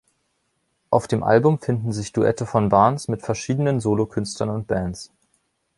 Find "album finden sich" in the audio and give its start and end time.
1.21-2.11